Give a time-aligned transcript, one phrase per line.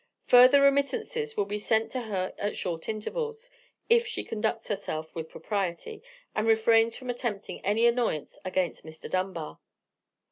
[0.25, 3.51] Further remittances will be sent to her at short intervals;
[3.87, 6.01] if she conducts herself with propriety,
[6.35, 9.07] and refrains from attempting any annoyance against Mr.
[9.07, 9.59] Dunbar.